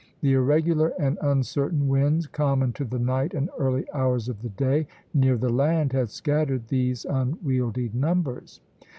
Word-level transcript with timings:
The 0.21 0.33
irregular 0.33 0.93
and 0.97 1.19
uncertain 1.21 1.87
winds, 1.87 2.25
common 2.25 2.73
to 2.73 2.85
the 2.85 2.97
night 2.97 3.35
and 3.35 3.51
early 3.59 3.85
hours 3.93 4.29
of 4.29 4.41
the 4.41 4.49
day 4.49 4.87
near 5.13 5.37
the 5.37 5.51
land, 5.51 5.93
had 5.93 6.09
scattered 6.09 6.69
these 6.69 7.05
unwieldy 7.05 7.91
numbers. 7.93 8.61